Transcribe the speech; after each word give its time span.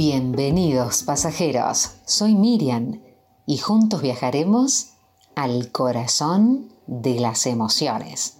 Queridos 0.00 1.02
pasajeros, 1.02 1.90
soy 2.06 2.34
Miriam 2.34 3.02
y 3.44 3.58
juntos 3.58 4.00
viajaremos 4.00 4.94
al 5.36 5.70
corazón 5.72 6.72
de 6.86 7.20
las 7.20 7.44
emociones. 7.44 8.38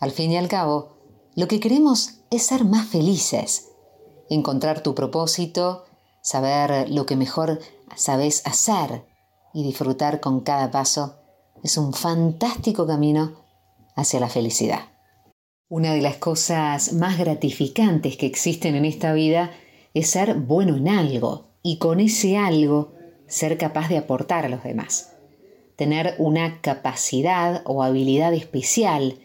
Al 0.00 0.10
fin 0.10 0.32
y 0.32 0.38
al 0.38 0.48
cabo, 0.48 0.96
lo 1.34 1.48
que 1.48 1.60
queremos 1.60 2.20
es 2.30 2.46
ser 2.46 2.64
más 2.64 2.86
felices, 2.88 3.72
encontrar 4.30 4.82
tu 4.82 4.94
propósito, 4.94 5.84
saber 6.22 6.88
lo 6.88 7.04
que 7.04 7.14
mejor 7.14 7.60
sabes 7.94 8.40
hacer 8.46 9.04
y 9.52 9.64
disfrutar 9.64 10.20
con 10.20 10.40
cada 10.40 10.70
paso 10.70 11.16
es 11.62 11.76
un 11.76 11.92
fantástico 11.92 12.86
camino 12.86 13.44
hacia 13.96 14.18
la 14.18 14.30
felicidad. 14.30 14.80
Una 15.68 15.92
de 15.92 16.00
las 16.00 16.16
cosas 16.16 16.94
más 16.94 17.18
gratificantes 17.18 18.16
que 18.16 18.24
existen 18.24 18.74
en 18.76 18.86
esta 18.86 19.12
vida 19.12 19.50
es 19.96 20.10
ser 20.10 20.34
bueno 20.34 20.76
en 20.76 20.88
algo 20.88 21.48
y 21.62 21.78
con 21.78 22.00
ese 22.00 22.36
algo 22.36 22.92
ser 23.26 23.56
capaz 23.56 23.88
de 23.88 23.96
aportar 23.96 24.44
a 24.44 24.50
los 24.50 24.62
demás. 24.62 25.14
Tener 25.74 26.16
una 26.18 26.60
capacidad 26.60 27.62
o 27.64 27.82
habilidad 27.82 28.34
especial 28.34 29.20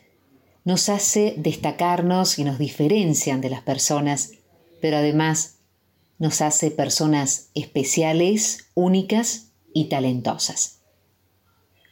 nos 0.64 0.88
hace 0.88 1.34
destacarnos 1.38 2.40
y 2.40 2.46
nos 2.46 2.58
diferencian 2.58 3.42
de 3.42 3.50
las 3.50 3.62
personas, 3.62 4.32
pero 4.80 4.96
además 4.96 5.58
nos 6.20 6.42
hace 6.42 6.72
personas 6.72 7.50
especiales, 7.54 8.70
únicas 8.74 9.52
y 9.74 9.90
talentosas. 9.90 10.80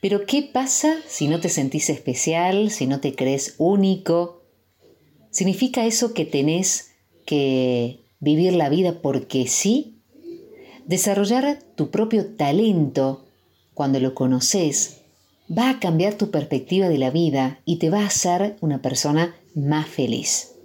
Pero 0.02 0.26
¿qué 0.26 0.42
pasa 0.42 0.96
si 1.06 1.28
no 1.28 1.42
te 1.42 1.50
sentís 1.50 1.90
especial, 1.90 2.72
si 2.72 2.88
no 2.88 3.02
te 3.02 3.14
crees 3.14 3.56
único? 3.58 4.46
¿Significa 5.32 5.86
eso 5.86 6.14
que 6.14 6.24
tenés 6.24 6.92
que 7.26 8.08
vivir 8.20 8.54
la 8.54 8.70
vida 8.70 9.02
porque 9.02 9.48
sí, 9.48 10.02
desarrollar 10.86 11.60
tu 11.76 11.90
propio 11.90 12.26
talento 12.36 13.26
cuando 13.74 14.00
lo 14.00 14.14
conoces 14.14 15.02
va 15.50 15.70
a 15.70 15.80
cambiar 15.80 16.14
tu 16.16 16.32
perspectiva 16.32 16.90
de 16.90 16.98
la 16.98 17.10
vida 17.10 17.60
y 17.66 17.78
te 17.78 17.90
va 17.90 18.02
a 18.02 18.08
hacer 18.08 18.58
una 18.62 18.82
persona 18.82 19.36
más 19.56 19.88
feliz. 19.88 20.56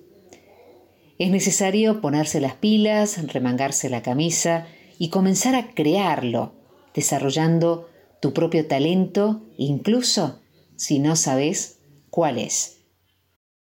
Es 1.18 1.30
necesario 1.30 2.00
ponerse 2.00 2.40
las 2.40 2.54
pilas, 2.54 3.24
remangarse 3.32 3.88
la 3.88 4.02
camisa 4.02 4.66
y 4.98 5.08
comenzar 5.08 5.54
a 5.54 5.70
crearlo, 5.72 6.54
desarrollando 6.94 7.88
tu 8.20 8.32
propio 8.32 8.66
talento, 8.66 9.42
incluso 9.56 10.40
si 10.76 10.98
no 10.98 11.14
sabes 11.14 11.78
cuál 12.10 12.38
es. 12.38 12.78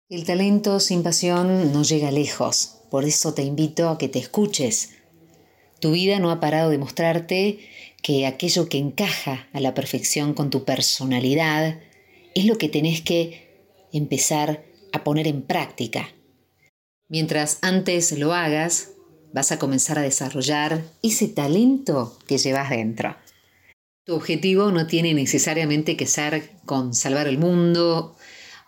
El 0.08 0.24
talento 0.24 0.80
sin 0.80 1.02
pasión 1.02 1.72
no 1.72 1.82
llega 1.82 2.10
lejos, 2.10 2.81
por 2.92 3.06
eso 3.06 3.32
te 3.32 3.40
invito 3.40 3.88
a 3.88 3.96
que 3.96 4.10
te 4.10 4.18
escuches. 4.18 4.90
Tu 5.80 5.92
vida 5.92 6.18
no 6.18 6.30
ha 6.30 6.40
parado 6.40 6.68
de 6.68 6.76
mostrarte 6.76 7.58
que 8.02 8.26
aquello 8.26 8.68
que 8.68 8.76
encaja 8.76 9.48
a 9.54 9.60
la 9.60 9.72
perfección 9.72 10.34
con 10.34 10.50
tu 10.50 10.66
personalidad 10.66 11.80
es 12.34 12.44
lo 12.44 12.58
que 12.58 12.68
tenés 12.68 13.00
que 13.00 13.88
empezar 13.94 14.66
a 14.92 15.04
poner 15.04 15.26
en 15.26 15.40
práctica. 15.40 16.10
Mientras 17.08 17.60
antes 17.62 18.12
lo 18.12 18.34
hagas, 18.34 18.90
vas 19.32 19.52
a 19.52 19.58
comenzar 19.58 19.98
a 19.98 20.02
desarrollar 20.02 20.82
ese 21.02 21.28
talento 21.28 22.18
que 22.26 22.36
llevas 22.36 22.68
dentro. 22.68 23.16
Tu 24.04 24.14
objetivo 24.14 24.70
no 24.70 24.86
tiene 24.86 25.14
necesariamente 25.14 25.96
que 25.96 26.06
ser 26.06 26.50
con 26.66 26.92
salvar 26.92 27.26
el 27.26 27.38
mundo 27.38 28.18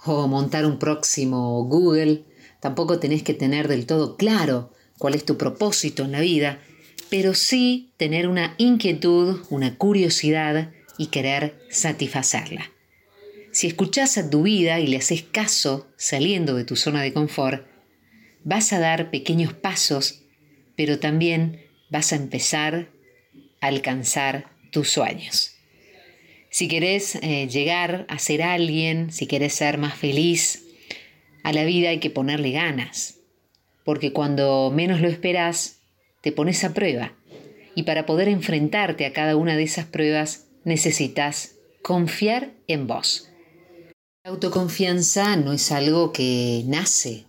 o 0.07 0.29
montar 0.29 0.65
un 0.65 0.79
próximo 0.79 1.63
Google 1.65 2.25
Tampoco 2.65 2.99
tenés 2.99 3.23
que 3.23 3.35
tener 3.35 3.69
del 3.69 3.85
todo 3.85 4.17
claro 4.17 4.73
cuál 4.97 5.15
es 5.15 5.27
tu 5.27 5.37
propósito 5.37 6.03
en 6.03 6.13
la 6.13 6.21
vida, 6.21 6.63
pero 7.11 7.35
sí 7.35 7.93
tener 7.99 8.27
una 8.27 8.55
inquietud, 8.57 9.43
una 9.51 9.77
curiosidad 9.77 10.73
y 10.97 11.09
querer 11.09 11.61
satisfacerla. 11.69 12.73
Si 13.53 13.67
escuchás 13.67 14.17
a 14.17 14.31
tu 14.31 14.45
vida 14.45 14.81
y 14.81 14.87
le 14.87 14.97
haces 14.97 15.25
caso 15.25 15.93
saliendo 15.99 16.55
de 16.55 16.65
tu 16.65 16.75
zona 16.75 17.03
de 17.03 17.13
confort, 17.13 17.67
vas 18.45 18.73
a 18.73 18.79
dar 18.79 19.11
pequeños 19.11 19.53
pasos, 19.53 20.23
pero 20.75 20.99
también 20.99 21.61
vas 21.91 22.15
a 22.15 22.17
empezar 22.17 22.89
a 23.61 23.67
alcanzar 23.67 24.47
tus 24.71 24.89
sueños. 24.89 25.51
Si 26.49 26.67
querés 26.67 27.17
eh, 27.17 27.47
llegar 27.47 28.07
a 28.09 28.19
ser 28.19 28.43
alguien, 28.43 29.13
si 29.13 29.27
querés 29.27 29.53
ser 29.53 29.77
más 29.77 29.99
feliz, 29.99 30.64
a 31.45 31.53
la 31.53 31.65
vida 31.65 31.91
hay 31.91 32.01
que 32.01 32.11
ponerle 32.11 32.51
ganas, 32.53 33.19
porque 33.85 34.13
cuando 34.13 34.73
menos 34.75 35.01
lo 35.03 35.09
esperas, 35.09 35.77
te 36.23 36.33
pones 36.33 36.65
a 36.65 36.73
prueba. 36.73 37.13
Y 37.77 37.83
para 37.83 38.07
poder 38.07 38.29
enfrentarte 38.29 39.05
a 39.05 39.13
cada 39.13 39.37
una 39.37 39.55
de 39.55 39.63
esas 39.63 39.85
pruebas, 39.85 40.47
necesitas 40.65 41.57
confiar 41.83 42.53
en 42.67 42.87
vos. 42.87 43.29
La 44.25 44.31
autoconfianza 44.31 45.37
no 45.37 45.53
es 45.53 45.71
algo 45.71 46.13
que 46.13 46.63
nace, 46.67 47.25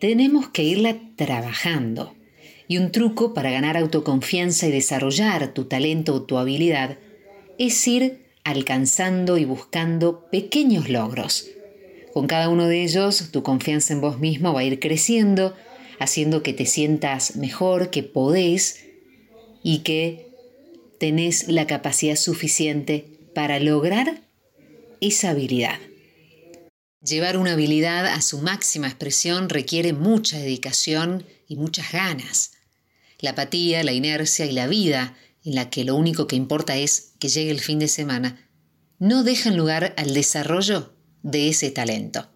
tenemos 0.00 0.48
que 0.48 0.64
irla 0.64 0.96
trabajando. 1.14 2.14
Y 2.66 2.78
un 2.78 2.92
truco 2.92 3.34
para 3.34 3.50
ganar 3.50 3.76
autoconfianza 3.76 4.66
y 4.68 4.70
desarrollar 4.70 5.52
tu 5.52 5.66
talento 5.66 6.14
o 6.14 6.22
tu 6.22 6.38
habilidad 6.38 6.96
es 7.58 7.86
ir 7.86 8.24
alcanzando 8.42 9.36
y 9.36 9.44
buscando 9.44 10.30
pequeños 10.30 10.88
logros 10.88 11.50
con 12.14 12.28
cada 12.28 12.48
uno 12.48 12.68
de 12.68 12.84
ellos, 12.84 13.32
tu 13.32 13.42
confianza 13.42 13.92
en 13.92 14.00
vos 14.00 14.20
mismo 14.20 14.52
va 14.52 14.60
a 14.60 14.64
ir 14.64 14.78
creciendo, 14.78 15.56
haciendo 15.98 16.44
que 16.44 16.52
te 16.52 16.64
sientas 16.64 17.34
mejor, 17.34 17.90
que 17.90 18.04
podés 18.04 18.84
y 19.64 19.80
que 19.80 20.28
tenés 21.00 21.48
la 21.48 21.66
capacidad 21.66 22.14
suficiente 22.14 23.18
para 23.34 23.58
lograr 23.58 24.22
esa 25.00 25.30
habilidad. 25.30 25.80
Llevar 27.04 27.36
una 27.36 27.54
habilidad 27.54 28.06
a 28.06 28.22
su 28.22 28.38
máxima 28.38 28.86
expresión 28.86 29.48
requiere 29.48 29.92
mucha 29.92 30.38
dedicación 30.38 31.26
y 31.48 31.56
muchas 31.56 31.90
ganas. 31.90 32.52
La 33.18 33.30
apatía, 33.30 33.82
la 33.82 33.92
inercia 33.92 34.46
y 34.46 34.52
la 34.52 34.68
vida 34.68 35.16
en 35.44 35.56
la 35.56 35.68
que 35.68 35.82
lo 35.82 35.96
único 35.96 36.28
que 36.28 36.36
importa 36.36 36.76
es 36.76 37.14
que 37.18 37.28
llegue 37.28 37.50
el 37.50 37.60
fin 37.60 37.80
de 37.80 37.88
semana 37.88 38.48
no 39.00 39.24
dejan 39.24 39.56
lugar 39.56 39.94
al 39.96 40.14
desarrollo 40.14 40.93
de 41.24 41.48
ese 41.48 41.72
talento. 41.72 42.30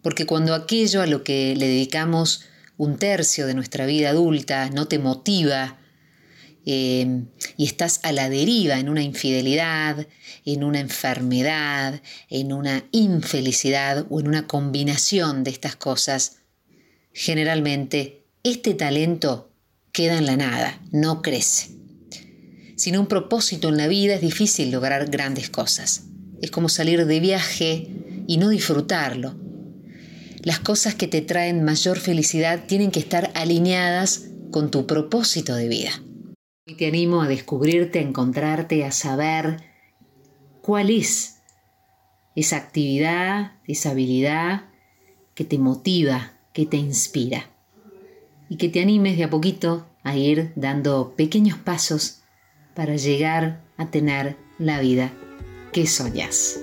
Porque 0.00 0.24
cuando 0.24 0.54
aquello 0.54 1.02
a 1.02 1.06
lo 1.06 1.22
que 1.22 1.54
le 1.54 1.66
dedicamos 1.66 2.44
un 2.78 2.96
tercio 2.96 3.46
de 3.46 3.52
nuestra 3.52 3.84
vida 3.84 4.08
adulta 4.08 4.70
no 4.70 4.88
te 4.88 4.98
motiva 4.98 5.78
eh, 6.64 7.24
y 7.58 7.66
estás 7.66 8.00
a 8.02 8.12
la 8.12 8.30
deriva 8.30 8.78
en 8.78 8.88
una 8.88 9.02
infidelidad, 9.02 10.06
en 10.46 10.64
una 10.64 10.80
enfermedad, 10.80 12.00
en 12.30 12.54
una 12.54 12.84
infelicidad 12.92 14.06
o 14.08 14.20
en 14.20 14.28
una 14.28 14.46
combinación 14.46 15.44
de 15.44 15.50
estas 15.50 15.76
cosas, 15.76 16.38
generalmente 17.12 18.24
este 18.42 18.72
talento 18.72 19.52
queda 19.92 20.16
en 20.16 20.26
la 20.26 20.36
nada, 20.36 20.80
no 20.92 21.20
crece. 21.20 21.70
Sin 22.76 22.96
un 22.96 23.06
propósito 23.06 23.68
en 23.68 23.76
la 23.76 23.88
vida 23.88 24.14
es 24.14 24.22
difícil 24.22 24.70
lograr 24.70 25.10
grandes 25.10 25.50
cosas. 25.50 26.04
Es 26.40 26.50
como 26.50 26.70
salir 26.70 27.04
de 27.04 27.20
viaje 27.20 27.99
y 28.30 28.36
no 28.36 28.50
disfrutarlo. 28.50 29.34
Las 30.44 30.60
cosas 30.60 30.94
que 30.94 31.08
te 31.08 31.20
traen 31.20 31.64
mayor 31.64 31.98
felicidad 31.98 32.64
tienen 32.64 32.92
que 32.92 33.00
estar 33.00 33.32
alineadas 33.34 34.28
con 34.52 34.70
tu 34.70 34.86
propósito 34.86 35.56
de 35.56 35.66
vida. 35.66 35.90
Hoy 36.68 36.76
te 36.76 36.86
animo 36.86 37.22
a 37.22 37.26
descubrirte, 37.26 37.98
a 37.98 38.02
encontrarte, 38.02 38.84
a 38.84 38.92
saber 38.92 39.56
cuál 40.62 40.90
es 40.90 41.40
esa 42.36 42.58
actividad, 42.58 43.54
esa 43.66 43.90
habilidad 43.90 44.66
que 45.34 45.44
te 45.44 45.58
motiva, 45.58 46.34
que 46.52 46.66
te 46.66 46.76
inspira. 46.76 47.50
Y 48.48 48.58
que 48.58 48.68
te 48.68 48.80
animes 48.80 49.16
de 49.16 49.24
a 49.24 49.30
poquito 49.30 49.88
a 50.04 50.16
ir 50.16 50.52
dando 50.54 51.16
pequeños 51.16 51.58
pasos 51.58 52.20
para 52.76 52.94
llegar 52.94 53.64
a 53.76 53.90
tener 53.90 54.36
la 54.60 54.78
vida 54.78 55.10
que 55.72 55.88
soñas. 55.88 56.60